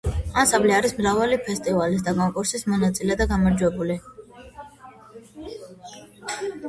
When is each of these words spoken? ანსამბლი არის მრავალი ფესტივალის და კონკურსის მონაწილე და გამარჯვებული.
ანსამბლი 0.43 0.71
არის 0.77 0.95
მრავალი 1.01 1.37
ფესტივალის 1.49 2.01
და 2.07 2.13
კონკურსის 2.21 2.65
მონაწილე 2.71 3.17
და 3.19 3.29
გამარჯვებული. 3.35 3.99